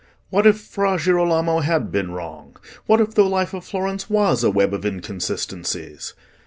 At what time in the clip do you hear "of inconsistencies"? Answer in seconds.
4.73-6.15